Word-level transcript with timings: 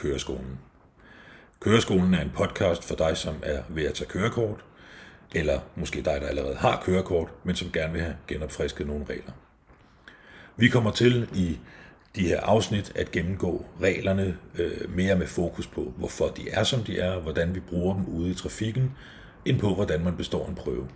Køreskolen. 0.00 0.58
Køreskolen 1.60 2.14
er 2.14 2.20
en 2.20 2.30
podcast 2.30 2.84
for 2.84 2.94
dig, 2.94 3.16
som 3.16 3.34
er 3.42 3.62
ved 3.68 3.84
at 3.84 3.94
tage 3.94 4.08
kørekort, 4.08 4.64
eller 5.34 5.60
måske 5.76 6.02
dig, 6.02 6.18
der 6.20 6.26
allerede 6.26 6.56
har 6.56 6.82
kørekort, 6.84 7.28
men 7.44 7.56
som 7.56 7.72
gerne 7.72 7.92
vil 7.92 8.02
have 8.02 8.16
genopfrisket 8.28 8.86
nogle 8.86 9.04
regler. 9.10 9.32
Vi 10.56 10.68
kommer 10.68 10.90
til 10.90 11.28
i 11.34 11.58
de 12.16 12.28
her 12.28 12.40
afsnit 12.40 12.92
at 12.94 13.10
gennemgå 13.10 13.66
reglerne 13.80 14.38
øh, 14.58 14.90
mere 14.96 15.16
med 15.16 15.26
fokus 15.26 15.66
på, 15.66 15.92
hvorfor 15.96 16.28
de 16.28 16.50
er, 16.50 16.64
som 16.64 16.84
de 16.84 16.98
er, 16.98 17.20
hvordan 17.20 17.54
vi 17.54 17.60
bruger 17.60 17.94
dem 17.94 18.06
ude 18.06 18.30
i 18.30 18.34
trafikken, 18.34 18.92
end 19.44 19.60
på, 19.60 19.74
hvordan 19.74 20.04
man 20.04 20.16
består 20.16 20.48
en 20.48 20.54
prøve. 20.54 20.88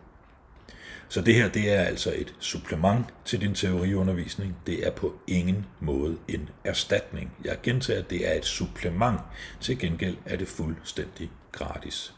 Så 1.09 1.21
det 1.21 1.34
her, 1.34 1.48
det 1.48 1.73
er 1.73 1.80
altså 1.80 2.12
et 2.16 2.34
supplement 2.39 3.07
til 3.25 3.41
din 3.41 3.55
teoriundervisning. 3.55 4.57
Det 4.66 4.87
er 4.87 4.91
på 4.91 5.14
ingen 5.27 5.66
måde 5.80 6.16
en 6.29 6.48
erstatning. 6.64 7.32
Jeg 7.45 7.59
gentager, 7.62 8.00
at 8.00 8.11
det 8.11 8.29
er 8.29 8.32
et 8.32 8.45
supplement. 8.45 9.20
Til 9.61 9.79
gengæld 9.79 10.16
er 10.27 10.37
det 10.37 10.48
fuldstændig 10.48 11.30
gratis. 11.52 12.15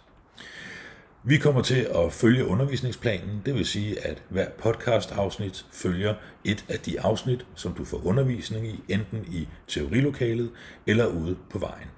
Vi 1.28 1.38
kommer 1.38 1.62
til 1.62 1.88
at 1.94 2.12
følge 2.12 2.46
undervisningsplanen, 2.46 3.42
det 3.46 3.54
vil 3.54 3.66
sige, 3.66 4.06
at 4.06 4.22
hver 4.28 4.48
podcast-afsnit 4.58 5.66
følger 5.72 6.14
et 6.44 6.64
af 6.68 6.78
de 6.78 7.00
afsnit, 7.00 7.46
som 7.54 7.74
du 7.74 7.84
får 7.84 8.06
undervisning 8.06 8.66
i, 8.66 8.80
enten 8.88 9.24
i 9.32 9.48
teorilokalet 9.68 10.50
eller 10.86 11.06
ude 11.06 11.36
på 11.50 11.58
vejen. 11.58 11.88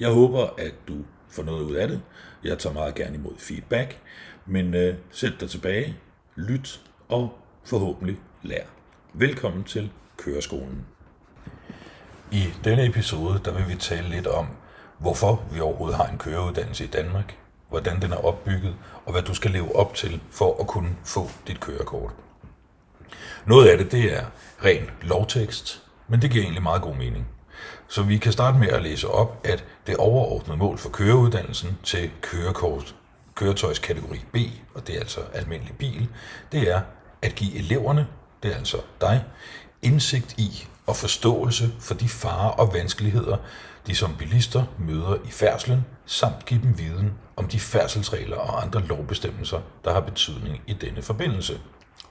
Jeg 0.00 0.10
håber, 0.10 0.46
at 0.58 0.74
du 0.88 0.94
få 1.28 1.42
noget 1.42 1.62
ud 1.62 1.74
af 1.74 1.88
det. 1.88 2.02
Jeg 2.44 2.58
tager 2.58 2.74
meget 2.74 2.94
gerne 2.94 3.14
imod 3.14 3.34
feedback, 3.38 3.98
men 4.46 4.74
øh, 4.74 4.94
sæt 5.10 5.32
dig 5.40 5.50
tilbage, 5.50 5.96
lyt 6.36 6.80
og 7.08 7.38
forhåbentlig 7.64 8.18
lær. 8.42 8.64
Velkommen 9.12 9.64
til 9.64 9.90
Køreskolen. 10.16 10.86
I 12.32 12.44
denne 12.64 12.86
episode 12.86 13.40
der 13.44 13.52
vil 13.52 13.68
vi 13.68 13.74
tale 13.74 14.08
lidt 14.08 14.26
om, 14.26 14.46
hvorfor 14.98 15.44
vi 15.52 15.60
overhovedet 15.60 15.96
har 15.96 16.06
en 16.06 16.18
køreuddannelse 16.18 16.84
i 16.84 16.86
Danmark, 16.86 17.36
hvordan 17.68 18.02
den 18.02 18.12
er 18.12 18.24
opbygget, 18.24 18.74
og 19.04 19.12
hvad 19.12 19.22
du 19.22 19.34
skal 19.34 19.50
leve 19.50 19.76
op 19.76 19.94
til 19.94 20.20
for 20.30 20.60
at 20.60 20.66
kunne 20.66 20.96
få 21.04 21.30
dit 21.46 21.60
kørekort. 21.60 22.10
Noget 23.46 23.68
af 23.68 23.78
det, 23.78 23.92
det 23.92 24.16
er 24.18 24.24
ren 24.64 24.90
lovtekst, 25.02 25.82
men 26.08 26.22
det 26.22 26.30
giver 26.30 26.44
egentlig 26.44 26.62
meget 26.62 26.82
god 26.82 26.94
mening. 26.94 27.28
Så 27.88 28.02
vi 28.02 28.18
kan 28.18 28.32
starte 28.32 28.58
med 28.58 28.68
at 28.68 28.82
læse 28.82 29.08
op, 29.08 29.40
at 29.44 29.64
det 29.86 29.96
overordnede 29.96 30.58
mål 30.58 30.78
for 30.78 30.90
køreuddannelsen 30.90 31.78
til 31.82 32.10
kørekort, 32.20 32.94
køretøjskategori 33.34 34.20
B, 34.32 34.36
og 34.74 34.86
det 34.86 34.94
er 34.94 35.00
altså 35.00 35.20
almindelig 35.34 35.74
bil, 35.78 36.08
det 36.52 36.70
er 36.70 36.80
at 37.22 37.34
give 37.34 37.54
eleverne, 37.54 38.06
det 38.42 38.52
er 38.52 38.56
altså 38.56 38.76
dig, 39.00 39.24
indsigt 39.82 40.34
i 40.38 40.66
og 40.86 40.96
forståelse 40.96 41.72
for 41.80 41.94
de 41.94 42.08
farer 42.08 42.50
og 42.50 42.74
vanskeligheder, 42.74 43.36
de 43.86 43.94
som 43.94 44.16
bilister 44.16 44.64
møder 44.78 45.14
i 45.24 45.30
færdslen, 45.30 45.84
samt 46.06 46.44
give 46.46 46.62
dem 46.62 46.78
viden 46.78 47.12
om 47.36 47.48
de 47.48 47.60
færdselsregler 47.60 48.36
og 48.36 48.62
andre 48.62 48.80
lovbestemmelser, 48.80 49.60
der 49.84 49.92
har 49.92 50.00
betydning 50.00 50.62
i 50.66 50.72
denne 50.72 51.02
forbindelse. 51.02 51.60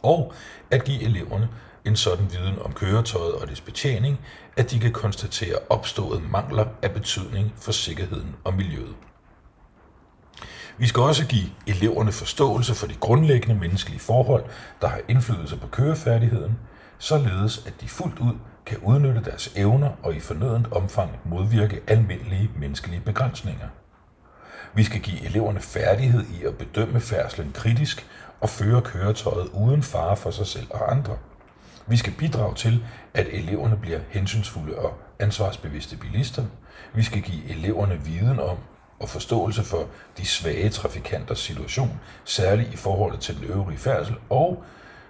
Og 0.01 0.33
at 0.71 0.83
give 0.83 1.01
eleverne 1.01 1.49
en 1.85 1.95
sådan 1.95 2.31
viden 2.31 2.61
om 2.61 2.73
køretøjet 2.73 3.33
og 3.33 3.47
dets 3.47 3.61
betjening, 3.61 4.19
at 4.57 4.71
de 4.71 4.79
kan 4.79 4.91
konstatere 4.91 5.55
opståede 5.69 6.21
mangler 6.31 6.65
af 6.81 6.91
betydning 6.91 7.53
for 7.57 7.71
sikkerheden 7.71 8.35
og 8.43 8.53
miljøet. 8.53 8.95
Vi 10.77 10.87
skal 10.87 11.01
også 11.01 11.27
give 11.27 11.49
eleverne 11.67 12.11
forståelse 12.11 12.75
for 12.75 12.87
de 12.87 12.93
grundlæggende 12.93 13.55
menneskelige 13.55 13.99
forhold, 13.99 14.43
der 14.81 14.87
har 14.87 14.99
indflydelse 15.07 15.57
på 15.57 15.67
kørefærdigheden, 15.67 16.59
således 16.97 17.63
at 17.67 17.73
de 17.81 17.87
fuldt 17.87 18.19
ud 18.19 18.33
kan 18.65 18.77
udnytte 18.77 19.21
deres 19.25 19.53
evner 19.55 19.89
og 20.03 20.15
i 20.15 20.19
fornødent 20.19 20.71
omfang 20.71 21.11
modvirke 21.25 21.81
almindelige 21.87 22.51
menneskelige 22.59 23.01
begrænsninger. 23.01 23.67
Vi 24.73 24.83
skal 24.83 25.01
give 25.01 25.25
eleverne 25.25 25.59
færdighed 25.59 26.25
i 26.39 26.43
at 26.43 26.57
bedømme 26.57 26.99
færdslen 26.99 27.51
kritisk 27.53 28.07
og 28.41 28.49
føre 28.49 28.81
køretøjet 28.81 29.49
uden 29.53 29.83
fare 29.83 30.17
for 30.17 30.31
sig 30.31 30.47
selv 30.47 30.67
og 30.69 30.91
andre. 30.91 31.17
Vi 31.87 31.97
skal 31.97 32.13
bidrage 32.13 32.55
til, 32.55 32.85
at 33.13 33.27
eleverne 33.31 33.77
bliver 33.77 33.99
hensynsfulde 34.09 34.75
og 34.75 34.97
ansvarsbevidste 35.19 35.97
bilister. 35.97 36.45
Vi 36.93 37.03
skal 37.03 37.21
give 37.21 37.49
eleverne 37.49 38.01
viden 38.05 38.39
om 38.39 38.57
og 38.99 39.09
forståelse 39.09 39.63
for 39.63 39.87
de 40.17 40.25
svage 40.25 40.69
trafikanters 40.69 41.39
situation, 41.39 41.99
særligt 42.23 42.73
i 42.73 42.77
forhold 42.77 43.17
til 43.17 43.37
den 43.37 43.43
øvrige 43.43 43.77
færdsel, 43.77 44.15
og 44.29 44.63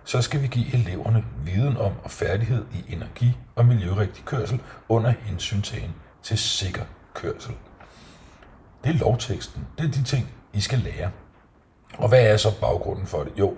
så 0.04 0.22
skal 0.22 0.42
vi 0.42 0.48
give 0.48 0.74
eleverne 0.74 1.26
viden 1.46 1.78
om 1.78 1.92
og 2.04 2.12
færdighed 2.12 2.66
i 2.74 2.94
energi- 2.94 3.38
og 3.56 3.66
miljørigtig 3.66 4.26
kørsel 4.26 4.62
under 4.90 5.14
hensyntagen 5.22 5.96
til 6.24 6.38
sikker 6.38 6.84
kørsel. 7.14 7.54
Det 8.84 8.90
er 8.90 9.00
lovteksten. 9.00 9.68
Det 9.78 9.86
er 9.86 9.92
de 9.92 10.04
ting, 10.04 10.32
I 10.54 10.62
skal 10.62 10.80
lære. 10.80 11.12
Og 11.98 12.10
hvad 12.10 12.24
er 12.24 12.38
så 12.38 12.60
baggrunden 12.60 13.08
for 13.08 13.24
det? 13.24 13.32
Jo, 13.40 13.58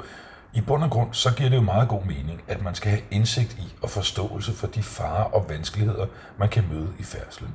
i 0.57 0.61
bund 0.61 0.83
og 0.83 0.89
grund, 0.89 1.13
så 1.13 1.33
giver 1.33 1.49
det 1.49 1.55
jo 1.55 1.61
meget 1.61 1.89
god 1.89 2.03
mening, 2.03 2.41
at 2.47 2.61
man 2.61 2.75
skal 2.75 2.91
have 2.91 3.01
indsigt 3.11 3.53
i 3.53 3.73
og 3.81 3.89
forståelse 3.89 4.53
for 4.53 4.67
de 4.67 4.83
farer 4.83 5.23
og 5.23 5.45
vanskeligheder, 5.49 6.05
man 6.39 6.49
kan 6.49 6.63
møde 6.71 6.87
i 6.99 7.03
færdslen. 7.03 7.49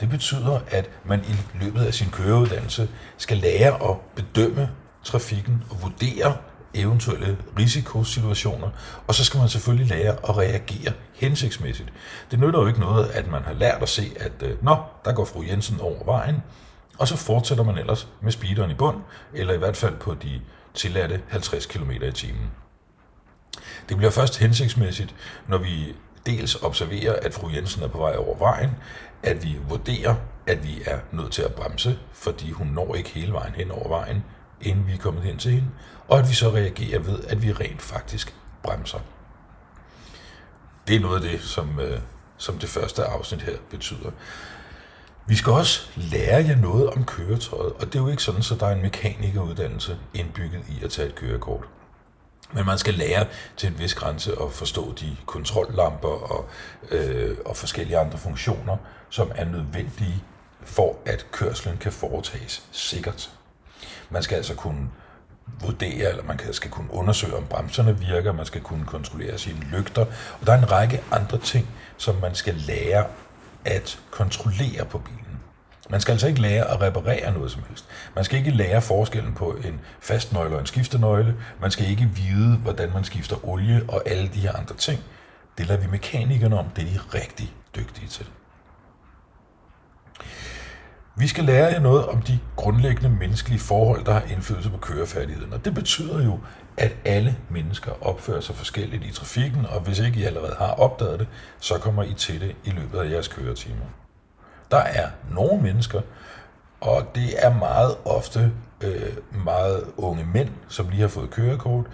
Det 0.00 0.10
betyder, 0.10 0.60
at 0.68 0.90
man 1.04 1.20
i 1.20 1.58
løbet 1.64 1.84
af 1.84 1.94
sin 1.94 2.10
køreuddannelse 2.10 2.88
skal 3.16 3.36
lære 3.36 3.90
at 3.90 3.96
bedømme 4.14 4.70
trafikken 5.02 5.62
og 5.70 5.82
vurdere 5.82 6.36
eventuelle 6.74 7.38
risikosituationer, 7.58 8.68
og 9.06 9.14
så 9.14 9.24
skal 9.24 9.38
man 9.40 9.48
selvfølgelig 9.48 9.88
lære 9.88 10.12
at 10.28 10.36
reagere 10.36 10.92
hensigtsmæssigt. 11.14 11.92
Det 12.30 12.40
nytter 12.40 12.60
jo 12.60 12.66
ikke 12.66 12.80
noget, 12.80 13.06
at 13.06 13.30
man 13.30 13.42
har 13.42 13.52
lært 13.52 13.82
at 13.82 13.88
se, 13.88 14.12
at 14.20 14.32
øh, 14.42 14.64
nå, 14.64 14.76
der 15.04 15.12
går 15.12 15.24
fru 15.24 15.42
Jensen 15.42 15.80
over 15.80 16.04
vejen, 16.04 16.42
og 16.98 17.08
så 17.08 17.16
fortsætter 17.16 17.64
man 17.64 17.78
ellers 17.78 18.08
med 18.20 18.32
speederen 18.32 18.70
i 18.70 18.74
bund, 18.74 18.96
eller 19.32 19.54
i 19.54 19.58
hvert 19.58 19.76
fald 19.76 19.96
på 19.96 20.14
de 20.14 20.40
tilladte 20.74 21.22
50 21.28 21.66
km 21.66 21.90
i 21.90 22.12
timen. 22.12 22.50
Det 23.88 23.96
bliver 23.96 24.10
først 24.10 24.38
hensigtsmæssigt, 24.38 25.14
når 25.48 25.58
vi 25.58 25.96
dels 26.26 26.62
observerer, 26.62 27.16
at 27.22 27.34
fru 27.34 27.50
Jensen 27.50 27.82
er 27.82 27.88
på 27.88 27.98
vej 27.98 28.16
over 28.16 28.38
vejen, 28.38 28.70
at 29.22 29.44
vi 29.44 29.58
vurderer, 29.68 30.14
at 30.46 30.64
vi 30.64 30.82
er 30.86 30.98
nødt 31.12 31.32
til 31.32 31.42
at 31.42 31.54
bremse, 31.54 31.98
fordi 32.12 32.50
hun 32.50 32.66
når 32.66 32.94
ikke 32.94 33.10
hele 33.10 33.32
vejen 33.32 33.54
hen 33.54 33.70
over 33.70 33.88
vejen, 33.88 34.24
inden 34.60 34.86
vi 34.86 34.92
er 34.92 34.98
kommet 34.98 35.22
hen 35.22 35.38
til 35.38 35.50
hende, 35.50 35.68
og 36.08 36.18
at 36.18 36.28
vi 36.28 36.34
så 36.34 36.50
reagerer 36.50 36.98
ved, 36.98 37.24
at 37.28 37.42
vi 37.42 37.52
rent 37.52 37.82
faktisk 37.82 38.34
bremser. 38.62 38.98
Det 40.88 40.96
er 40.96 41.00
noget 41.00 41.24
af 41.24 41.30
det, 41.30 41.40
som, 41.40 41.80
øh, 41.80 42.00
som 42.36 42.58
det 42.58 42.68
første 42.68 43.04
afsnit 43.04 43.42
her 43.42 43.56
betyder. 43.70 44.10
Vi 45.26 45.36
skal 45.36 45.52
også 45.52 45.88
lære 45.96 46.44
jer 46.44 46.56
noget 46.56 46.90
om 46.90 47.04
køretøjet, 47.04 47.72
og 47.72 47.86
det 47.86 47.94
er 47.94 47.98
jo 47.98 48.08
ikke 48.08 48.22
sådan, 48.22 48.42
så 48.42 48.54
der 48.54 48.66
er 48.66 48.74
en 48.74 48.82
mekanikeruddannelse 48.82 49.98
indbygget 50.14 50.62
i 50.68 50.84
at 50.84 50.90
tage 50.90 51.08
et 51.08 51.14
kørekort. 51.14 51.64
Men 52.52 52.66
man 52.66 52.78
skal 52.78 52.94
lære 52.94 53.26
til 53.56 53.68
en 53.68 53.78
vis 53.78 53.94
grænse 53.94 54.32
at 54.32 54.52
forstå 54.52 54.92
de 55.00 55.16
kontrollamper 55.26 56.08
og, 56.08 56.48
øh, 56.90 57.36
og 57.46 57.56
forskellige 57.56 57.98
andre 57.98 58.18
funktioner, 58.18 58.76
som 59.10 59.30
er 59.34 59.44
nødvendige 59.44 60.24
for, 60.64 60.96
at 61.06 61.26
kørslen 61.30 61.76
kan 61.76 61.92
foretages 61.92 62.62
sikkert. 62.72 63.30
Man 64.10 64.22
skal 64.22 64.36
altså 64.36 64.54
kunne 64.54 64.90
vurdere, 65.60 66.10
eller 66.10 66.24
man 66.24 66.40
skal 66.52 66.70
kunne 66.70 66.92
undersøge, 66.94 67.36
om 67.36 67.44
bremserne 67.50 67.98
virker, 67.98 68.32
man 68.32 68.46
skal 68.46 68.60
kunne 68.60 68.86
kontrollere 68.86 69.38
sine 69.38 69.60
lygter, 69.60 70.06
og 70.40 70.46
der 70.46 70.52
er 70.52 70.58
en 70.58 70.70
række 70.70 71.02
andre 71.12 71.38
ting, 71.38 71.68
som 71.96 72.16
man 72.16 72.34
skal 72.34 72.54
lære 72.54 73.06
at 73.64 74.00
kontrollere 74.10 74.84
på 74.84 74.98
bilen. 74.98 75.24
Man 75.90 76.00
skal 76.00 76.12
altså 76.12 76.26
ikke 76.26 76.40
lære 76.40 76.70
at 76.70 76.80
reparere 76.80 77.32
noget 77.32 77.50
som 77.50 77.62
helst. 77.68 77.84
Man 78.14 78.24
skal 78.24 78.38
ikke 78.38 78.50
lære 78.50 78.82
forskellen 78.82 79.34
på 79.34 79.52
en 79.52 79.80
fast 80.00 80.32
nøgle 80.32 80.54
og 80.54 80.60
en 80.60 80.66
skiftenøgle. 80.66 81.36
Man 81.60 81.70
skal 81.70 81.90
ikke 81.90 82.10
vide, 82.14 82.56
hvordan 82.56 82.92
man 82.92 83.04
skifter 83.04 83.48
olie 83.48 83.82
og 83.88 84.02
alle 84.06 84.28
de 84.28 84.40
her 84.40 84.52
andre 84.52 84.74
ting. 84.74 85.00
Det 85.58 85.66
lader 85.66 85.80
vi 85.80 85.86
mekanikerne 85.90 86.58
om. 86.58 86.66
Det 86.76 86.84
er 86.84 86.88
de 86.88 87.18
rigtig 87.18 87.54
dygtige 87.76 88.08
til. 88.08 88.26
Vi 91.24 91.28
skal 91.28 91.44
lære 91.44 91.72
jer 91.72 91.80
noget 91.80 92.06
om 92.06 92.22
de 92.22 92.38
grundlæggende 92.56 93.10
menneskelige 93.10 93.60
forhold, 93.60 94.04
der 94.04 94.12
har 94.12 94.22
indflydelse 94.32 94.70
på 94.70 94.76
kørefærdigheden. 94.76 95.52
Og 95.52 95.64
det 95.64 95.74
betyder 95.74 96.24
jo, 96.24 96.38
at 96.76 96.96
alle 97.04 97.36
mennesker 97.50 97.92
opfører 98.06 98.40
sig 98.40 98.54
forskelligt 98.54 99.04
i 99.04 99.12
trafikken, 99.12 99.66
og 99.66 99.80
hvis 99.80 99.98
ikke 99.98 100.20
I 100.20 100.24
allerede 100.24 100.54
har 100.58 100.66
opdaget 100.66 101.18
det, 101.18 101.28
så 101.60 101.78
kommer 101.78 102.02
I 102.02 102.14
til 102.14 102.40
det 102.40 102.56
i 102.64 102.70
løbet 102.70 102.98
af 102.98 103.10
jeres 103.10 103.28
køretimer. 103.28 103.84
Der 104.70 104.78
er 104.78 105.08
nogle 105.30 105.62
mennesker, 105.62 106.00
og 106.80 107.14
det 107.14 107.46
er 107.46 107.54
meget 107.54 107.94
ofte 108.04 108.52
øh, 108.80 109.16
meget 109.44 109.84
unge 109.96 110.26
mænd, 110.34 110.50
som 110.68 110.88
lige 110.88 111.00
har 111.00 111.08
fået 111.08 111.30
kørekort, 111.30 111.86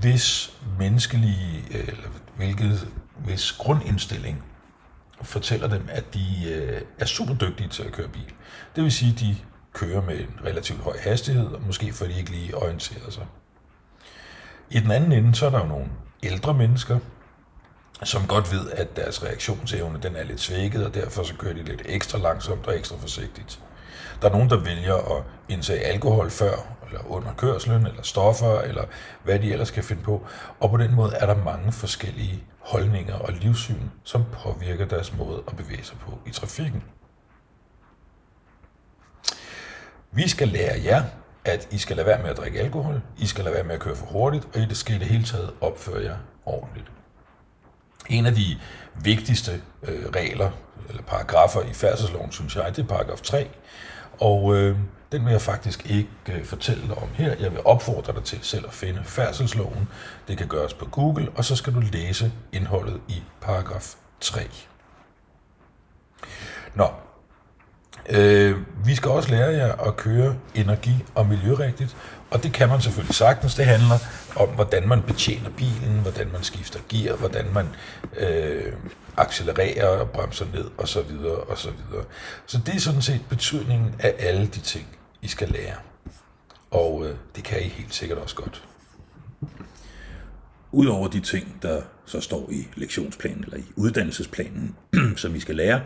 hvis 0.00 0.56
menneskelige, 0.78 1.64
eller 1.70 2.08
hvilket, 2.36 2.88
hvis 3.24 3.52
grundindstilling 3.52 4.44
fortæller 5.22 5.68
dem, 5.68 5.88
at 5.90 6.14
de 6.14 6.52
øh, 6.54 6.80
er 6.98 7.04
super 7.06 7.34
dygtige 7.34 7.68
til 7.68 7.82
at 7.82 7.92
køre 7.92 8.08
bil. 8.08 8.32
Det 8.76 8.84
vil 8.84 8.92
sige, 8.92 9.12
at 9.12 9.20
de 9.20 9.36
kører 9.72 10.02
med 10.02 10.20
en 10.20 10.40
relativt 10.44 10.80
høj 10.80 10.98
hastighed, 11.00 11.46
og 11.46 11.62
måske 11.66 11.92
får 11.92 12.06
de 12.06 12.18
ikke 12.18 12.30
lige 12.30 12.56
orienteret 12.56 13.12
sig. 13.12 13.26
I 14.70 14.80
den 14.80 14.90
anden 14.90 15.12
ende, 15.12 15.34
så 15.34 15.46
er 15.46 15.50
der 15.50 15.58
jo 15.58 15.66
nogle 15.66 15.86
ældre 16.22 16.54
mennesker, 16.54 16.98
som 18.04 18.26
godt 18.26 18.52
ved, 18.52 18.70
at 18.70 18.96
deres 18.96 19.24
reaktionsevne 19.24 19.98
den 20.02 20.16
er 20.16 20.24
lidt 20.24 20.40
svækket, 20.40 20.86
og 20.86 20.94
derfor 20.94 21.22
så 21.22 21.34
kører 21.34 21.54
de 21.54 21.62
lidt 21.62 21.82
ekstra 21.84 22.18
langsomt 22.18 22.66
og 22.66 22.78
ekstra 22.78 22.96
forsigtigt. 22.96 23.60
Der 24.22 24.28
er 24.28 24.32
nogen, 24.32 24.50
der 24.50 24.56
vælger 24.56 25.16
at 25.16 25.22
indtage 25.48 25.80
alkohol 25.80 26.30
før, 26.30 26.54
eller 26.86 27.10
under 27.10 27.34
kørslen, 27.34 27.86
eller 27.86 28.02
stoffer, 28.02 28.60
eller 28.60 28.84
hvad 29.24 29.38
de 29.38 29.52
ellers 29.52 29.70
kan 29.70 29.84
finde 29.84 30.02
på. 30.02 30.26
Og 30.60 30.70
på 30.70 30.76
den 30.76 30.94
måde 30.94 31.14
er 31.14 31.26
der 31.26 31.44
mange 31.44 31.72
forskellige 31.72 32.42
holdninger 32.68 33.14
og 33.14 33.32
livssyn, 33.32 33.88
som 34.04 34.24
påvirker 34.32 34.86
deres 34.86 35.16
måde 35.16 35.42
at 35.48 35.56
bevæge 35.56 35.84
sig 35.84 35.98
på 35.98 36.18
i 36.26 36.30
trafikken. 36.30 36.82
Vi 40.10 40.28
skal 40.28 40.48
lære 40.48 40.84
jer, 40.84 41.04
at 41.44 41.68
I 41.70 41.78
skal 41.78 41.96
lade 41.96 42.06
være 42.06 42.22
med 42.22 42.30
at 42.30 42.36
drikke 42.36 42.60
alkohol, 42.60 43.02
I 43.18 43.26
skal 43.26 43.44
lade 43.44 43.54
være 43.54 43.64
med 43.64 43.74
at 43.74 43.80
køre 43.80 43.96
for 43.96 44.06
hurtigt, 44.06 44.48
og 44.54 44.60
I 44.60 44.74
skal 44.74 44.96
i 44.96 44.98
det 44.98 45.06
hele 45.06 45.24
taget 45.24 45.50
opføre 45.60 46.02
jer 46.02 46.16
ordentligt. 46.46 46.86
En 48.08 48.26
af 48.26 48.34
de 48.34 48.58
vigtigste 49.02 49.62
øh, 49.82 50.06
regler, 50.08 50.50
eller 50.88 51.02
paragrafer 51.02 51.62
i 51.62 51.72
færdselsloven, 51.72 52.32
synes 52.32 52.56
jeg, 52.56 52.76
det 52.76 52.82
er 52.82 52.86
paragraf 52.86 53.20
3. 53.20 53.50
Og 54.20 54.56
øh, 54.56 54.76
den 55.12 55.24
vil 55.24 55.30
jeg 55.30 55.40
faktisk 55.40 55.90
ikke 55.90 56.08
øh, 56.28 56.44
fortælle 56.44 56.82
dig 56.82 56.98
om 56.98 57.08
her. 57.14 57.34
Jeg 57.40 57.52
vil 57.52 57.60
opfordre 57.64 58.12
dig 58.12 58.24
til 58.24 58.38
selv 58.42 58.64
at 58.66 58.72
finde 58.72 59.00
færdselsloven. 59.04 59.88
Det 60.28 60.38
kan 60.38 60.46
gøres 60.46 60.74
på 60.74 60.84
Google, 60.84 61.28
og 61.36 61.44
så 61.44 61.56
skal 61.56 61.74
du 61.74 61.80
læse 61.92 62.32
indholdet 62.52 63.00
i 63.08 63.22
paragraf 63.40 63.94
3. 64.20 64.40
Nå, 66.74 66.88
øh, 68.10 68.56
vi 68.84 68.94
skal 68.94 69.10
også 69.10 69.30
lære 69.30 69.50
jer 69.50 69.72
at 69.72 69.96
køre 69.96 70.36
energi- 70.54 71.04
og 71.14 71.26
miljørigtigt, 71.26 71.96
og 72.30 72.42
det 72.42 72.52
kan 72.52 72.68
man 72.68 72.80
selvfølgelig 72.80 73.14
sagtens. 73.14 73.54
Det 73.54 73.64
handler 73.64 73.98
om, 74.36 74.48
hvordan 74.48 74.88
man 74.88 75.02
betjener 75.02 75.50
bilen, 75.50 76.00
hvordan 76.02 76.32
man 76.32 76.42
skifter 76.42 76.80
gear, 76.88 77.16
hvordan 77.16 77.46
man 77.52 77.66
øh, 78.16 78.72
accelererer 79.16 79.86
og 79.86 80.10
bremser 80.10 80.46
ned 80.54 80.64
osv. 80.78 81.00
Så, 81.56 81.70
Så 82.46 82.60
det 82.66 82.74
er 82.74 82.80
sådan 82.80 83.02
set 83.02 83.20
betydningen 83.28 83.94
af 83.98 84.14
alle 84.18 84.46
de 84.46 84.60
ting, 84.60 84.86
I 85.22 85.28
skal 85.28 85.48
lære. 85.48 85.74
Og 86.70 87.06
øh, 87.06 87.16
det 87.36 87.44
kan 87.44 87.60
I 87.60 87.68
helt 87.68 87.94
sikkert 87.94 88.18
også 88.18 88.34
godt. 88.34 88.64
Udover 90.72 91.08
de 91.08 91.20
ting, 91.20 91.58
der 91.62 91.82
så 92.06 92.20
står 92.20 92.48
i 92.50 92.68
lektionsplanen 92.74 93.44
eller 93.44 93.56
i 93.56 93.64
uddannelsesplanen, 93.76 94.76
som 95.16 95.34
I 95.34 95.40
skal 95.40 95.56
lære, 95.56 95.80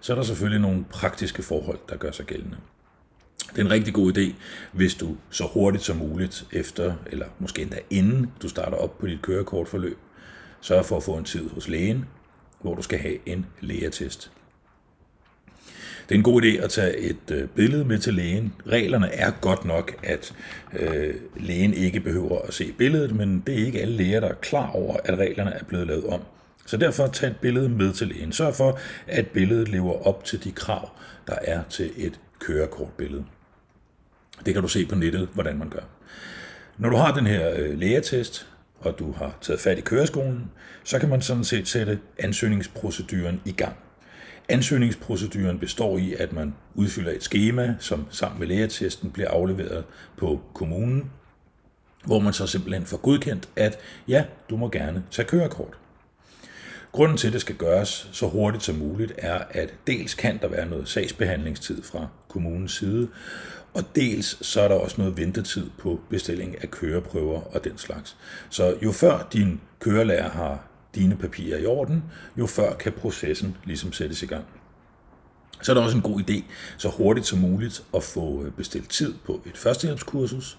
så 0.00 0.12
er 0.12 0.16
der 0.16 0.22
selvfølgelig 0.22 0.60
nogle 0.60 0.84
praktiske 0.84 1.42
forhold, 1.42 1.78
der 1.88 1.96
gør 1.96 2.10
sig 2.10 2.26
gældende. 2.26 2.56
Det 3.52 3.60
er 3.60 3.64
en 3.64 3.70
rigtig 3.70 3.94
god 3.94 4.18
idé, 4.18 4.34
hvis 4.72 4.94
du 4.94 5.16
så 5.30 5.44
hurtigt 5.44 5.84
som 5.84 5.96
muligt 5.96 6.46
efter, 6.52 6.94
eller 7.06 7.26
måske 7.38 7.62
endda 7.62 7.78
inden 7.90 8.30
du 8.42 8.48
starter 8.48 8.76
op 8.76 8.98
på 8.98 9.06
dit 9.06 9.22
kørekortforløb, 9.22 9.98
sørger 10.60 10.82
for 10.82 10.96
at 10.96 11.02
få 11.02 11.16
en 11.16 11.24
tid 11.24 11.48
hos 11.48 11.68
lægen, 11.68 12.04
hvor 12.60 12.74
du 12.74 12.82
skal 12.82 12.98
have 12.98 13.18
en 13.26 13.46
lægetest. 13.60 14.30
Det 16.08 16.14
er 16.14 16.18
en 16.18 16.24
god 16.24 16.42
idé 16.42 16.64
at 16.64 16.70
tage 16.70 16.96
et 16.96 17.30
øh, 17.30 17.48
billede 17.48 17.84
med 17.84 17.98
til 17.98 18.14
lægen. 18.14 18.52
Reglerne 18.66 19.06
er 19.06 19.30
godt 19.40 19.64
nok, 19.64 19.96
at 20.02 20.34
øh, 20.72 21.14
lægen 21.36 21.74
ikke 21.74 22.00
behøver 22.00 22.38
at 22.38 22.54
se 22.54 22.72
billedet, 22.72 23.16
men 23.16 23.42
det 23.46 23.60
er 23.60 23.66
ikke 23.66 23.80
alle 23.80 23.96
læger, 23.96 24.20
der 24.20 24.28
er 24.28 24.34
klar 24.34 24.70
over, 24.70 24.96
at 25.04 25.18
reglerne 25.18 25.50
er 25.50 25.64
blevet 25.64 25.86
lavet 25.86 26.04
om. 26.06 26.20
Så 26.66 26.76
derfor 26.76 27.06
tag 27.06 27.30
et 27.30 27.36
billede 27.36 27.68
med 27.68 27.92
til 27.92 28.08
lægen. 28.08 28.32
Sørg 28.32 28.54
for, 28.54 28.78
at 29.06 29.26
billedet 29.26 29.68
lever 29.68 30.06
op 30.06 30.24
til 30.24 30.44
de 30.44 30.52
krav, 30.52 30.90
der 31.26 31.34
er 31.42 31.62
til 31.70 31.90
et 31.96 32.20
kørekortbillede. 32.38 33.24
Det 34.46 34.54
kan 34.54 34.62
du 34.62 34.68
se 34.68 34.86
på 34.86 34.94
nettet, 34.94 35.28
hvordan 35.34 35.58
man 35.58 35.68
gør. 35.68 35.82
Når 36.78 36.88
du 36.88 36.96
har 36.96 37.14
den 37.14 37.26
her 37.26 37.52
øh, 37.56 37.78
lægetest, 37.78 38.46
og 38.80 38.98
du 38.98 39.12
har 39.12 39.38
taget 39.40 39.60
fat 39.60 39.78
i 39.78 39.80
køreskolen, 39.80 40.50
så 40.84 40.98
kan 40.98 41.08
man 41.08 41.22
sådan 41.22 41.44
set 41.44 41.68
sætte 41.68 41.98
ansøgningsproceduren 42.18 43.40
i 43.44 43.52
gang. 43.52 43.76
Ansøgningsproceduren 44.48 45.58
består 45.58 45.98
i, 45.98 46.14
at 46.14 46.32
man 46.32 46.54
udfylder 46.74 47.10
et 47.10 47.22
schema, 47.22 47.74
som 47.78 48.06
sammen 48.10 48.40
med 48.40 48.48
lægetesten 48.48 49.10
bliver 49.10 49.28
afleveret 49.30 49.84
på 50.16 50.40
kommunen, 50.54 51.10
hvor 52.04 52.18
man 52.18 52.32
så 52.32 52.46
simpelthen 52.46 52.86
får 52.86 52.96
godkendt, 52.96 53.48
at 53.56 53.78
ja, 54.08 54.24
du 54.50 54.56
må 54.56 54.68
gerne 54.68 55.04
tage 55.10 55.28
kørekort. 55.28 55.78
Grunden 56.92 57.16
til, 57.16 57.26
at 57.26 57.32
det 57.32 57.40
skal 57.40 57.56
gøres 57.56 58.08
så 58.12 58.28
hurtigt 58.28 58.64
som 58.64 58.74
muligt, 58.74 59.12
er, 59.18 59.38
at 59.50 59.74
dels 59.86 60.14
kan 60.14 60.38
der 60.42 60.48
være 60.48 60.68
noget 60.68 60.88
sagsbehandlingstid 60.88 61.82
fra 61.82 62.06
kommunens 62.28 62.72
side, 62.72 63.08
og 63.74 63.84
dels 63.96 64.46
så 64.46 64.60
er 64.60 64.68
der 64.68 64.74
også 64.74 64.94
noget 64.98 65.16
ventetid 65.16 65.70
på 65.78 66.00
bestilling 66.10 66.62
af 66.62 66.70
køreprøver 66.70 67.40
og 67.40 67.64
den 67.64 67.78
slags. 67.78 68.16
Så 68.50 68.76
jo 68.82 68.92
før 68.92 69.28
din 69.32 69.60
kørelærer 69.80 70.30
har 70.30 70.64
dine 70.94 71.16
papirer 71.16 71.58
i 71.58 71.66
orden, 71.66 72.04
jo 72.38 72.46
før 72.46 72.74
kan 72.74 72.92
processen 72.92 73.56
ligesom 73.64 73.92
sættes 73.92 74.22
i 74.22 74.26
gang. 74.26 74.44
Så 75.62 75.72
er 75.72 75.74
det 75.74 75.84
også 75.84 75.96
en 75.96 76.02
god 76.02 76.20
idé, 76.20 76.42
så 76.78 76.88
hurtigt 76.88 77.26
som 77.26 77.38
muligt, 77.38 77.84
at 77.94 78.02
få 78.02 78.46
bestilt 78.56 78.90
tid 78.90 79.14
på 79.26 79.42
et 79.46 79.56
førstehjælpskursus, 79.58 80.58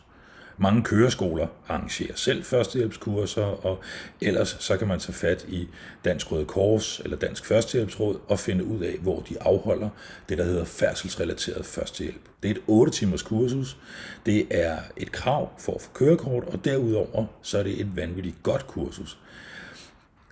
mange 0.57 0.83
køreskoler 0.83 1.47
arrangerer 1.67 2.15
selv 2.15 2.43
førstehjælpskurser, 2.43 3.65
og 3.65 3.79
ellers 4.21 4.57
så 4.59 4.77
kan 4.77 4.87
man 4.87 4.99
tage 4.99 5.13
fat 5.13 5.45
i 5.47 5.67
Dansk 6.05 6.31
Røde 6.31 6.45
Kors 6.45 6.99
eller 6.99 7.17
Dansk 7.17 7.45
Førstehjælpsråd 7.45 8.19
og 8.27 8.39
finde 8.39 8.65
ud 8.65 8.79
af, 8.79 8.97
hvor 9.01 9.19
de 9.19 9.41
afholder 9.41 9.89
det, 10.29 10.37
der 10.37 10.43
hedder 10.43 10.65
færdselsrelateret 10.65 11.65
førstehjælp. 11.65 12.21
Det 12.43 12.51
er 12.51 12.55
et 12.55 12.61
8 12.67 12.93
timers 12.93 13.21
kursus. 13.21 13.77
Det 14.25 14.47
er 14.51 14.77
et 14.97 15.11
krav 15.11 15.49
for 15.59 15.75
at 15.75 15.81
få 15.81 15.89
kørekort, 15.93 16.43
og 16.43 16.65
derudover 16.65 17.25
så 17.41 17.57
er 17.59 17.63
det 17.63 17.81
et 17.81 17.95
vanvittigt 17.95 18.43
godt 18.43 18.67
kursus. 18.67 19.17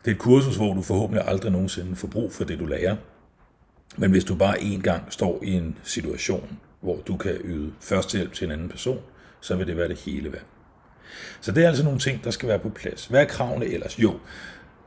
Det 0.05 0.11
er 0.11 0.15
et 0.15 0.21
kursus, 0.21 0.55
hvor 0.55 0.73
du 0.73 0.81
forhåbentlig 0.81 1.27
aldrig 1.27 1.51
nogensinde 1.51 1.95
får 1.95 2.07
brug 2.07 2.33
for 2.33 2.43
det, 2.43 2.59
du 2.59 2.65
lærer. 2.65 2.95
Men 3.97 4.11
hvis 4.11 4.23
du 4.23 4.35
bare 4.35 4.61
en 4.61 4.81
gang 4.81 5.13
står 5.13 5.39
i 5.43 5.51
en 5.51 5.77
situation, 5.83 6.59
hvor 6.81 6.97
du 7.07 7.17
kan 7.17 7.37
yde 7.43 7.71
førstehjælp 7.79 8.33
til 8.33 8.45
en 8.45 8.51
anden 8.51 8.69
person, 8.69 9.01
så 9.41 9.55
vil 9.55 9.67
det 9.67 9.77
være 9.77 9.87
det 9.87 9.99
hele 9.99 10.33
værd. 10.33 10.45
Så 11.41 11.51
det 11.51 11.63
er 11.63 11.67
altså 11.67 11.83
nogle 11.83 11.99
ting, 11.99 12.23
der 12.23 12.31
skal 12.31 12.49
være 12.49 12.59
på 12.59 12.69
plads. 12.69 13.05
Hvad 13.05 13.21
er 13.21 13.25
kravene 13.25 13.65
ellers? 13.65 13.99
Jo, 13.99 14.19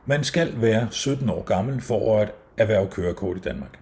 man 0.05 0.23
skal 0.23 0.61
være 0.61 0.87
17 0.91 1.29
år 1.29 1.43
gammel 1.43 1.81
for 1.81 2.19
at 2.19 2.31
erhverve 2.57 2.87
kørekort 2.87 3.37
i 3.37 3.39
Danmark. 3.39 3.79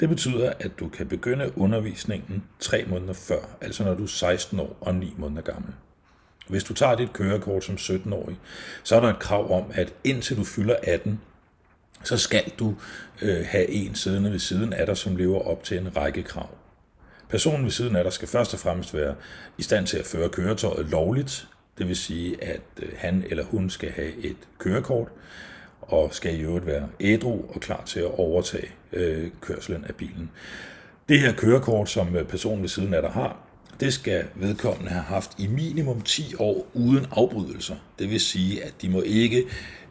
Det 0.00 0.08
betyder, 0.08 0.52
at 0.60 0.70
du 0.78 0.88
kan 0.88 1.06
begynde 1.06 1.58
undervisningen 1.58 2.44
tre 2.60 2.84
måneder 2.88 3.12
før, 3.12 3.56
altså 3.60 3.84
når 3.84 3.94
du 3.94 4.02
er 4.02 4.06
16 4.06 4.60
år 4.60 4.76
og 4.80 4.94
9 4.94 5.14
måneder 5.16 5.42
gammel. 5.42 5.72
Hvis 6.48 6.64
du 6.64 6.74
tager 6.74 6.94
dit 6.94 7.12
kørekort 7.12 7.64
som 7.64 7.74
17-årig, 7.74 8.38
så 8.82 8.96
er 8.96 9.00
der 9.00 9.08
et 9.08 9.18
krav 9.18 9.52
om, 9.58 9.70
at 9.74 9.94
indtil 10.04 10.36
du 10.36 10.44
fylder 10.44 10.76
18, 10.82 11.20
så 12.04 12.16
skal 12.16 12.52
du 12.58 12.74
øh, 13.22 13.46
have 13.48 13.68
en 13.68 13.94
siddende 13.94 14.32
ved 14.32 14.38
siden 14.38 14.72
af 14.72 14.86
dig, 14.86 14.96
som 14.96 15.16
lever 15.16 15.40
op 15.40 15.64
til 15.64 15.78
en 15.78 15.96
række 15.96 16.22
krav. 16.22 16.50
Personen 17.28 17.64
ved 17.64 17.70
siden 17.70 17.96
af 17.96 18.04
dig 18.04 18.12
skal 18.12 18.28
først 18.28 18.54
og 18.54 18.60
fremmest 18.60 18.94
være 18.94 19.14
i 19.58 19.62
stand 19.62 19.86
til 19.86 19.98
at 19.98 20.06
føre 20.06 20.28
køretøjet 20.28 20.90
lovligt, 20.90 21.48
det 21.78 21.88
vil 21.88 21.96
sige, 21.96 22.44
at 22.44 22.60
øh, 22.82 22.88
han 22.96 23.24
eller 23.30 23.44
hun 23.44 23.70
skal 23.70 23.90
have 23.90 24.12
et 24.24 24.36
kørekort, 24.58 25.08
og 25.80 26.14
skal 26.14 26.38
i 26.38 26.42
øvrigt 26.42 26.66
være 26.66 26.88
ædru 27.00 27.44
og 27.48 27.60
klar 27.60 27.82
til 27.86 28.00
at 28.00 28.18
overtage 28.18 28.68
øh, 28.92 29.30
kørselen 29.40 29.84
af 29.84 29.94
bilen. 29.94 30.30
Det 31.08 31.20
her 31.20 31.32
kørekort, 31.32 31.90
som 31.90 32.16
øh, 32.16 32.24
personen 32.24 32.62
ved 32.62 32.68
siden 32.68 32.94
af 32.94 33.02
dig 33.02 33.10
har, 33.10 33.36
det 33.80 33.94
skal 33.94 34.24
vedkommende 34.34 34.90
have 34.90 35.04
haft 35.04 35.30
i 35.38 35.46
minimum 35.46 36.00
10 36.00 36.34
år 36.38 36.66
uden 36.74 37.06
afbrydelser. 37.10 37.76
Det 37.98 38.10
vil 38.10 38.20
sige, 38.20 38.64
at 38.64 38.74
de 38.82 38.88
må 38.88 39.00
ikke 39.00 39.44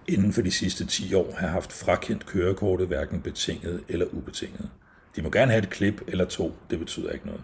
inden 0.07 0.33
for 0.33 0.41
de 0.41 0.51
sidste 0.51 0.85
10 0.85 1.13
år 1.13 1.35
have 1.37 1.51
haft 1.51 1.73
frakendt 1.73 2.25
kørekortet, 2.25 2.87
hverken 2.87 3.21
betinget 3.21 3.83
eller 3.89 4.05
ubetinget. 4.11 4.69
De 5.17 5.21
må 5.21 5.29
gerne 5.29 5.51
have 5.51 5.63
et 5.63 5.69
klip 5.69 6.01
eller 6.07 6.25
to, 6.25 6.53
det 6.69 6.79
betyder 6.79 7.11
ikke 7.11 7.25
noget. 7.25 7.41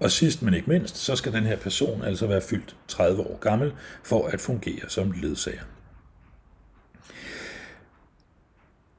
Og 0.00 0.10
sidst 0.10 0.42
men 0.42 0.54
ikke 0.54 0.70
mindst, 0.70 0.96
så 0.96 1.16
skal 1.16 1.32
den 1.32 1.44
her 1.44 1.56
person 1.56 2.02
altså 2.02 2.26
være 2.26 2.40
fyldt 2.40 2.76
30 2.88 3.22
år 3.22 3.38
gammel 3.38 3.72
for 4.02 4.26
at 4.26 4.40
fungere 4.40 4.88
som 4.88 5.12
ledsager. 5.12 5.62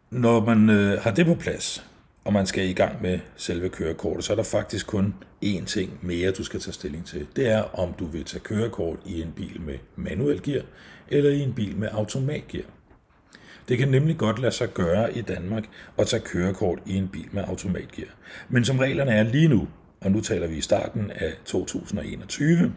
Når 0.09 0.45
man 0.45 0.69
øh, 0.69 1.01
har 1.01 1.11
det 1.11 1.25
på 1.25 1.35
plads, 1.35 1.85
og 2.25 2.33
man 2.33 2.47
skal 2.47 2.69
i 2.69 2.73
gang 2.73 3.01
med 3.01 3.19
selve 3.35 3.69
kørekortet, 3.69 4.23
så 4.23 4.33
er 4.33 4.35
der 4.35 4.43
faktisk 4.43 4.87
kun 4.87 5.15
én 5.45 5.65
ting 5.65 5.99
mere, 6.01 6.31
du 6.31 6.43
skal 6.43 6.59
tage 6.59 6.73
stilling 6.73 7.05
til. 7.05 7.27
Det 7.35 7.47
er, 7.47 7.61
om 7.61 7.93
du 7.93 8.05
vil 8.05 8.25
tage 8.25 8.41
kørekort 8.41 8.99
i 9.05 9.21
en 9.21 9.31
bil 9.31 9.61
med 9.61 9.77
manuel 9.95 10.43
gear, 10.43 10.63
eller 11.07 11.31
i 11.31 11.39
en 11.39 11.53
bil 11.53 11.75
med 11.75 11.89
automatgear. 11.91 12.65
Det 13.71 13.79
kan 13.79 13.87
nemlig 13.87 14.17
godt 14.17 14.39
lade 14.39 14.51
sig 14.51 14.73
gøre 14.73 15.17
i 15.17 15.21
Danmark 15.21 15.63
at 15.97 16.07
tage 16.07 16.23
kørekort 16.23 16.79
i 16.85 16.95
en 16.95 17.07
bil 17.07 17.27
med 17.31 17.43
automatgear. 17.47 18.07
Men 18.49 18.65
som 18.65 18.79
reglerne 18.79 19.11
er 19.11 19.23
lige 19.23 19.47
nu, 19.47 19.67
og 20.01 20.11
nu 20.11 20.21
taler 20.21 20.47
vi 20.47 20.55
i 20.55 20.61
starten 20.61 21.11
af 21.11 21.33
2021, 21.45 22.73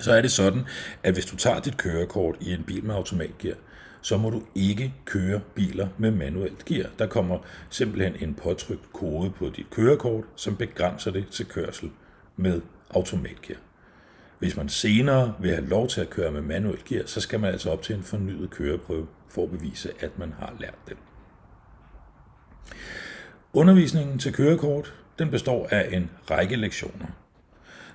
så 0.00 0.12
er 0.12 0.22
det 0.22 0.30
sådan, 0.30 0.62
at 1.02 1.14
hvis 1.14 1.26
du 1.26 1.36
tager 1.36 1.60
dit 1.60 1.76
kørekort 1.76 2.36
i 2.40 2.52
en 2.52 2.62
bil 2.62 2.84
med 2.84 2.94
automatgear, 2.94 3.54
så 4.00 4.16
må 4.16 4.30
du 4.30 4.42
ikke 4.54 4.94
køre 5.04 5.40
biler 5.54 5.88
med 5.98 6.10
manuelt 6.10 6.64
gear. 6.64 6.90
Der 6.98 7.06
kommer 7.06 7.38
simpelthen 7.70 8.28
en 8.28 8.34
påtrykt 8.34 8.92
kode 8.92 9.30
på 9.30 9.50
dit 9.56 9.70
kørekort, 9.70 10.24
som 10.36 10.56
begrænser 10.56 11.10
det 11.10 11.26
til 11.28 11.46
kørsel 11.46 11.90
med 12.36 12.60
automatgear. 12.90 13.58
Hvis 14.38 14.56
man 14.56 14.68
senere 14.68 15.34
vil 15.40 15.50
have 15.50 15.68
lov 15.68 15.88
til 15.88 16.00
at 16.00 16.10
køre 16.10 16.32
med 16.32 16.42
manuelt 16.42 16.84
gear, 16.84 17.02
så 17.06 17.20
skal 17.20 17.40
man 17.40 17.52
altså 17.52 17.70
op 17.70 17.82
til 17.82 17.96
en 17.96 18.02
fornyet 18.02 18.50
køreprøve 18.50 19.06
for 19.34 19.42
at 19.42 19.50
bevise, 19.50 19.92
at 20.00 20.18
man 20.18 20.34
har 20.38 20.52
lært 20.60 20.78
den. 20.88 20.96
Undervisningen 23.52 24.18
til 24.18 24.32
kørekort 24.32 24.94
den 25.18 25.30
består 25.30 25.68
af 25.70 25.96
en 25.96 26.10
række 26.30 26.56
lektioner. 26.56 27.06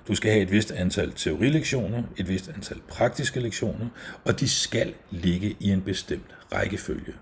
Du 0.08 0.14
skal 0.14 0.30
have 0.30 0.42
et 0.42 0.50
vist 0.50 0.70
antal 0.70 1.12
teorilektioner, 1.12 2.02
et 2.16 2.28
vist 2.28 2.48
antal 2.48 2.80
praktiske 2.88 3.40
lektioner, 3.40 3.88
og 4.24 4.40
de 4.40 4.48
skal 4.48 4.94
ligge 5.10 5.56
i 5.60 5.70
en 5.70 5.82
bestemt 5.82 6.34
rækkefølge. 6.52 7.12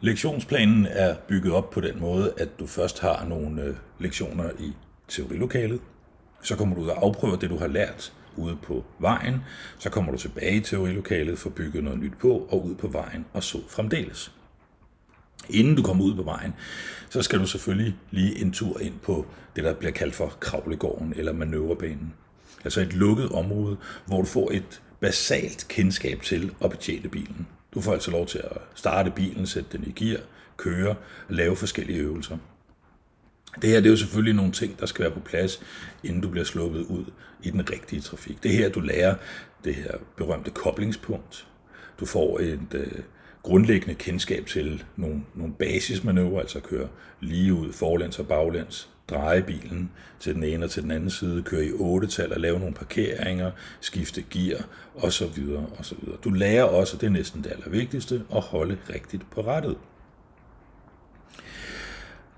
Lektionsplanen 0.00 0.86
er 0.86 1.16
bygget 1.28 1.52
op 1.52 1.70
på 1.70 1.80
den 1.80 2.00
måde, 2.00 2.34
at 2.38 2.48
du 2.58 2.66
først 2.66 3.00
har 3.00 3.24
nogle 3.24 3.62
øh, 3.62 3.76
lektioner 3.98 4.50
i 4.58 4.72
teorilokalet, 5.08 5.80
så 6.42 6.56
kommer 6.56 6.74
du 6.74 6.82
ud 6.82 6.88
og 6.88 7.04
afprøver 7.04 7.36
det, 7.36 7.50
du 7.50 7.58
har 7.58 7.66
lært 7.66 8.12
ude 8.36 8.56
på 8.62 8.84
vejen, 8.98 9.40
så 9.78 9.90
kommer 9.90 10.12
du 10.12 10.18
tilbage 10.18 10.56
i 10.56 10.60
teorilokalet, 10.60 11.38
får 11.38 11.50
bygget 11.50 11.84
noget 11.84 11.98
nyt 11.98 12.18
på, 12.20 12.46
og 12.50 12.66
ud 12.66 12.74
på 12.74 12.88
vejen, 12.88 13.26
og 13.32 13.42
så 13.42 13.58
fremdeles. 13.68 14.32
Inden 15.50 15.76
du 15.76 15.82
kommer 15.82 16.04
ud 16.04 16.14
på 16.14 16.22
vejen, 16.22 16.54
så 17.10 17.22
skal 17.22 17.38
du 17.38 17.46
selvfølgelig 17.46 17.96
lige 18.10 18.40
en 18.40 18.52
tur 18.52 18.80
ind 18.80 18.94
på 19.02 19.26
det, 19.56 19.64
der 19.64 19.74
bliver 19.74 19.92
kaldt 19.92 20.14
for 20.14 20.36
kravlegården 20.40 21.14
eller 21.16 21.32
manøvrebanen. 21.32 22.14
Altså 22.64 22.80
et 22.80 22.92
lukket 22.92 23.28
område, 23.32 23.76
hvor 24.06 24.20
du 24.20 24.26
får 24.26 24.50
et 24.50 24.82
basalt 25.00 25.66
kendskab 25.68 26.22
til 26.22 26.54
at 26.64 26.70
betjene 26.70 27.08
bilen. 27.08 27.46
Du 27.74 27.80
får 27.80 27.92
altså 27.92 28.10
lov 28.10 28.26
til 28.26 28.38
at 28.38 28.58
starte 28.74 29.10
bilen, 29.10 29.46
sætte 29.46 29.78
den 29.78 29.84
i 29.86 30.04
gear, 30.04 30.20
køre 30.56 30.90
og 31.28 31.34
lave 31.34 31.56
forskellige 31.56 31.98
øvelser. 31.98 32.38
Det 33.62 33.70
her 33.70 33.76
det 33.76 33.86
er 33.86 33.90
jo 33.90 33.96
selvfølgelig 33.96 34.34
nogle 34.34 34.52
ting, 34.52 34.80
der 34.80 34.86
skal 34.86 35.02
være 35.02 35.12
på 35.14 35.20
plads, 35.20 35.60
inden 36.04 36.20
du 36.20 36.28
bliver 36.28 36.44
sluppet 36.44 36.80
ud 36.80 37.04
i 37.42 37.50
den 37.50 37.70
rigtige 37.70 38.00
trafik. 38.00 38.42
Det 38.42 38.50
her, 38.50 38.68
du 38.68 38.80
lærer 38.80 39.14
det 39.64 39.74
her 39.74 39.92
berømte 40.16 40.50
koblingspunkt. 40.50 41.46
Du 42.00 42.06
får 42.06 42.38
et 42.38 42.74
øh, 42.74 42.92
grundlæggende 43.42 43.94
kendskab 43.94 44.46
til 44.46 44.84
nogle, 44.96 45.22
nogle 45.34 45.54
basismanøvrer, 45.54 46.40
altså 46.40 46.60
køre 46.60 46.88
lige 47.20 47.54
ud, 47.54 47.72
forlæns 47.72 48.18
og 48.18 48.28
baglæns, 48.28 48.88
dreje 49.10 49.42
bilen 49.42 49.90
til 50.20 50.34
den 50.34 50.44
ene 50.44 50.64
og 50.64 50.70
til 50.70 50.82
den 50.82 50.90
anden 50.90 51.10
side, 51.10 51.42
køre 51.42 51.64
i 51.64 51.72
otte 51.72 52.06
tal 52.06 52.32
og 52.32 52.40
lave 52.40 52.58
nogle 52.58 52.74
parkeringer, 52.74 53.50
skifte 53.80 54.24
gear 54.30 54.64
osv. 54.94 55.56
osv. 55.78 55.98
Du 56.24 56.30
lærer 56.30 56.64
også, 56.64 56.96
det 56.96 57.06
er 57.06 57.10
næsten 57.10 57.44
det 57.44 57.52
allervigtigste, 57.52 58.22
at 58.34 58.40
holde 58.40 58.78
rigtigt 58.90 59.30
på 59.30 59.40
rettet. 59.40 59.76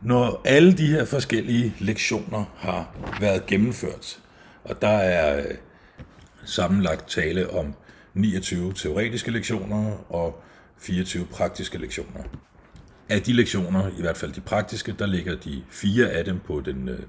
Når 0.02 0.42
alle 0.44 0.72
de 0.72 0.86
her 0.86 1.04
forskellige 1.04 1.74
lektioner 1.78 2.44
har 2.56 2.96
været 3.20 3.46
gennemført, 3.46 4.18
og 4.64 4.82
der 4.82 4.88
er 4.88 5.38
øh, 5.38 5.54
sammenlagt 6.44 7.08
tale 7.08 7.50
om 7.50 7.74
29 8.14 8.72
teoretiske 8.72 9.30
lektioner 9.30 10.12
og 10.12 10.42
24 10.78 11.26
praktiske 11.26 11.78
lektioner. 11.78 12.22
Af 13.08 13.22
de 13.22 13.32
lektioner, 13.32 13.88
i 13.98 14.00
hvert 14.00 14.16
fald 14.16 14.32
de 14.32 14.40
praktiske, 14.40 14.94
der 14.98 15.06
ligger 15.06 15.36
de 15.36 15.62
fire 15.70 16.10
af 16.10 16.24
dem 16.24 16.38
på, 16.38 16.60
den, 16.60 16.88
øh, 16.88 17.02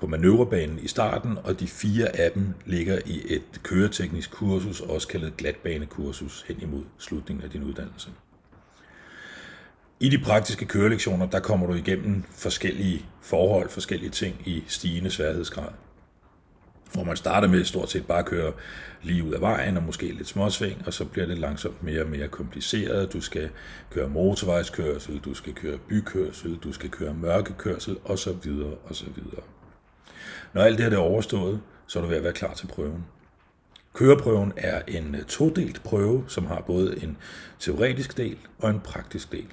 på 0.00 0.06
manøvrebanen 0.06 0.78
i 0.78 0.88
starten, 0.88 1.38
og 1.44 1.60
de 1.60 1.66
fire 1.66 2.16
af 2.16 2.32
dem 2.32 2.54
ligger 2.66 2.98
i 3.06 3.22
et 3.28 3.62
køreteknisk 3.62 4.30
kursus, 4.30 4.80
også 4.80 5.08
kaldet 5.08 5.36
glatbanekursus, 5.36 6.44
hen 6.48 6.60
imod 6.60 6.84
slutningen 6.98 7.44
af 7.44 7.50
din 7.50 7.62
uddannelse. 7.62 8.10
I 10.02 10.08
de 10.08 10.18
praktiske 10.18 10.66
kørelektioner, 10.66 11.26
der 11.26 11.40
kommer 11.40 11.66
du 11.66 11.74
igennem 11.74 12.24
forskellige 12.30 13.06
forhold, 13.22 13.68
forskellige 13.68 14.10
ting 14.10 14.42
i 14.44 14.64
stigende 14.66 15.10
sværhedsgrad. 15.10 15.68
Hvor 16.92 17.04
man 17.04 17.16
starter 17.16 17.48
med 17.48 17.64
stort 17.64 17.90
set 17.90 18.06
bare 18.06 18.18
at 18.18 18.24
køre 18.24 18.52
lige 19.02 19.24
ud 19.24 19.32
af 19.32 19.40
vejen 19.40 19.76
og 19.76 19.82
måske 19.82 20.12
lidt 20.12 20.28
småsving, 20.28 20.82
og 20.86 20.92
så 20.94 21.04
bliver 21.04 21.26
det 21.26 21.38
langsomt 21.38 21.82
mere 21.82 22.02
og 22.02 22.08
mere 22.08 22.28
kompliceret. 22.28 23.12
Du 23.12 23.20
skal 23.20 23.50
køre 23.90 24.08
motorvejskørsel, 24.08 25.18
du 25.18 25.34
skal 25.34 25.52
køre 25.52 25.78
bykørsel, 25.78 26.56
du 26.56 26.72
skal 26.72 26.90
køre 26.90 27.14
mørkekørsel 27.14 27.96
osv. 28.04 28.50
osv. 28.90 29.22
Når 30.52 30.62
alt 30.62 30.78
det 30.78 30.86
her 30.86 30.92
er 30.92 31.02
overstået, 31.02 31.60
så 31.86 31.98
er 31.98 32.02
du 32.02 32.08
ved 32.08 32.16
at 32.16 32.24
være 32.24 32.32
klar 32.32 32.54
til 32.54 32.66
prøven. 32.66 33.04
Køreprøven 33.94 34.52
er 34.56 34.82
en 34.88 35.16
todelt 35.28 35.82
prøve, 35.82 36.24
som 36.28 36.46
har 36.46 36.60
både 36.60 37.02
en 37.02 37.16
teoretisk 37.58 38.16
del 38.16 38.38
og 38.58 38.70
en 38.70 38.80
praktisk 38.80 39.32
del. 39.32 39.46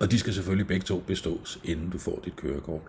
Og 0.00 0.10
de 0.10 0.18
skal 0.18 0.34
selvfølgelig 0.34 0.66
begge 0.66 0.84
to 0.84 0.98
bestås, 0.98 1.60
inden 1.64 1.90
du 1.90 1.98
får 1.98 2.20
dit 2.24 2.36
kørekort. 2.36 2.82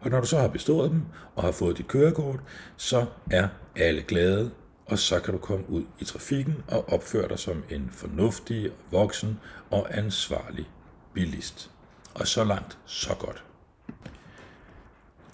Og 0.00 0.10
når 0.10 0.20
du 0.20 0.26
så 0.26 0.38
har 0.38 0.48
bestået 0.48 0.90
dem 0.90 1.02
og 1.34 1.42
har 1.42 1.52
fået 1.52 1.78
dit 1.78 1.88
kørekort, 1.88 2.40
så 2.76 3.06
er 3.30 3.48
alle 3.76 4.02
glade, 4.02 4.50
og 4.86 4.98
så 4.98 5.20
kan 5.20 5.34
du 5.34 5.40
komme 5.40 5.70
ud 5.70 5.84
i 6.00 6.04
trafikken 6.04 6.54
og 6.68 6.88
opføre 6.92 7.28
dig 7.28 7.38
som 7.38 7.64
en 7.70 7.90
fornuftig, 7.92 8.70
voksen 8.90 9.40
og 9.70 9.98
ansvarlig 9.98 10.68
bilist. 11.12 11.70
Og 12.14 12.26
så 12.26 12.44
langt, 12.44 12.78
så 12.86 13.14
godt. 13.18 13.44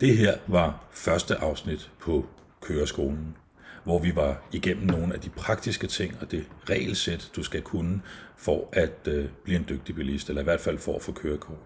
Det 0.01 0.17
her 0.17 0.39
var 0.47 0.85
første 0.93 1.37
afsnit 1.37 1.91
på 2.01 2.27
køreskolen 2.61 3.37
hvor 3.85 3.99
vi 3.99 4.17
var 4.17 4.43
igennem 4.53 4.87
nogle 4.87 5.15
af 5.15 5.21
de 5.21 5.31
praktiske 5.31 5.87
ting 5.87 6.17
og 6.21 6.31
det 6.31 6.45
regelsæt, 6.71 7.31
du 7.37 7.43
skal 7.43 7.63
kunne 7.63 8.01
for 8.37 8.69
at 8.73 9.09
øh, 9.09 9.25
blive 9.45 9.59
en 9.59 9.67
dygtig 9.69 9.95
bilist, 9.95 10.29
eller 10.29 10.43
i 10.43 10.45
hvert 10.45 10.61
fald 10.61 10.79
for 10.79 10.97
at 10.97 11.03
få 11.03 11.13
kørekort. 11.13 11.57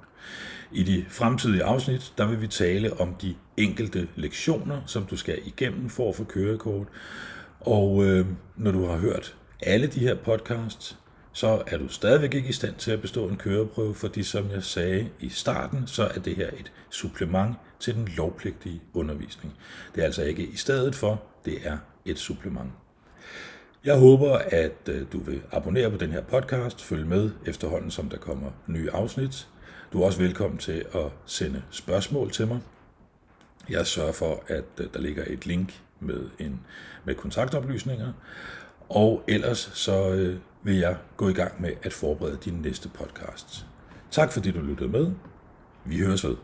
I 0.72 0.82
de 0.82 1.04
fremtidige 1.08 1.64
afsnit, 1.64 2.12
der 2.18 2.26
vil 2.26 2.40
vi 2.40 2.46
tale 2.46 3.00
om 3.00 3.14
de 3.14 3.34
enkelte 3.56 4.08
lektioner, 4.16 4.82
som 4.86 5.04
du 5.04 5.16
skal 5.16 5.38
igennem 5.44 5.88
for 5.88 6.08
at 6.08 6.16
få 6.16 6.24
kørekort. 6.24 6.86
Og 7.60 8.04
øh, 8.04 8.26
når 8.56 8.70
du 8.70 8.86
har 8.86 8.96
hørt 8.96 9.36
alle 9.62 9.86
de 9.86 10.00
her 10.00 10.14
podcasts, 10.14 10.98
så 11.32 11.62
er 11.66 11.78
du 11.78 11.88
stadigvæk 11.88 12.34
ikke 12.34 12.48
i 12.48 12.52
stand 12.52 12.74
til 12.74 12.90
at 12.90 13.00
bestå 13.00 13.28
en 13.28 13.36
køreprøve, 13.36 13.94
fordi 13.94 14.22
som 14.22 14.50
jeg 14.50 14.62
sagde 14.62 15.08
i 15.20 15.28
starten, 15.28 15.86
så 15.86 16.02
er 16.02 16.18
det 16.18 16.36
her 16.36 16.46
et 16.46 16.72
supplement 16.90 17.56
til 17.80 17.94
den 17.94 18.08
lovpligtige 18.16 18.82
undervisning. 18.94 19.54
Det 19.94 20.00
er 20.00 20.04
altså 20.04 20.22
ikke 20.22 20.42
i 20.42 20.56
stedet 20.56 20.94
for, 20.94 21.22
det 21.44 21.58
er 21.64 21.76
et 22.06 22.18
supplement. 22.18 22.72
Jeg 23.84 23.98
håber, 23.98 24.38
at 24.38 24.88
øh, 24.88 25.06
du 25.12 25.18
vil 25.18 25.42
abonnere 25.52 25.90
på 25.90 25.96
den 25.96 26.12
her 26.12 26.22
podcast, 26.22 26.84
følge 26.84 27.04
med 27.04 27.30
efterhånden, 27.46 27.90
som 27.90 28.08
der 28.08 28.16
kommer 28.16 28.50
nye 28.66 28.90
afsnit. 28.90 29.48
Du 29.92 30.02
er 30.02 30.06
også 30.06 30.18
velkommen 30.18 30.58
til 30.58 30.84
at 30.94 31.12
sende 31.26 31.62
spørgsmål 31.70 32.30
til 32.30 32.46
mig. 32.46 32.60
Jeg 33.68 33.86
sørger 33.86 34.12
for, 34.12 34.42
at 34.46 34.64
øh, 34.78 34.86
der 34.94 35.00
ligger 35.00 35.24
et 35.26 35.46
link 35.46 35.80
med, 36.00 36.28
en, 36.38 36.60
med 37.04 37.14
kontaktoplysninger. 37.14 38.12
Og 38.88 39.22
ellers 39.28 39.70
så 39.74 40.10
øh, 40.10 40.36
vil 40.62 40.76
jeg 40.76 40.96
gå 41.16 41.28
i 41.28 41.32
gang 41.32 41.62
med 41.62 41.70
at 41.82 41.92
forberede 41.92 42.38
din 42.44 42.54
næste 42.54 42.88
podcast. 42.88 43.66
Tak 44.10 44.32
fordi 44.32 44.50
du 44.50 44.60
lyttede 44.60 44.88
med. 44.88 45.12
Vi 45.84 45.98
høres 45.98 46.24
ved. 46.24 46.36